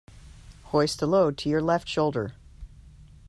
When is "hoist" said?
0.73-0.99